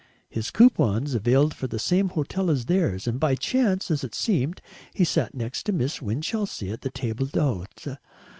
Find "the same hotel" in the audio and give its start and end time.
1.67-2.49